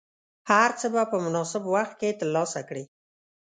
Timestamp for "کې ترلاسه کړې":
1.99-2.83